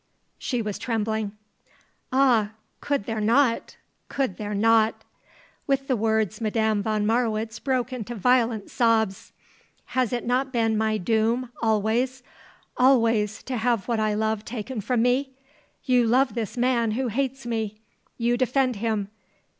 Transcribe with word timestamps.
She 0.39 0.63
was 0.63 0.79
trembling. 0.79 1.33
"Ah 2.11 2.53
could 2.79 3.03
there 3.05 3.21
not! 3.21 3.77
Could 4.09 4.37
there 4.37 4.55
not!" 4.55 5.03
With 5.67 5.87
the 5.87 5.95
words 5.95 6.41
Madame 6.41 6.81
von 6.81 7.05
Marwitz 7.05 7.59
broke 7.59 7.93
into 7.93 8.15
violent 8.15 8.71
sobs. 8.71 9.31
"Has 9.93 10.11
it 10.11 10.25
not 10.25 10.51
been 10.51 10.75
my 10.75 10.97
doom, 10.97 11.51
always 11.61 12.23
always 12.75 13.43
to 13.43 13.57
have 13.57 13.87
what 13.87 13.99
I 13.99 14.15
love 14.15 14.43
taken 14.43 14.81
from 14.81 15.03
me! 15.03 15.33
You 15.83 16.07
love 16.07 16.33
this 16.33 16.57
man 16.57 16.93
who 16.93 17.09
hates 17.09 17.45
me! 17.45 17.77
You 18.17 18.37
defend 18.37 18.77
him! 18.77 19.09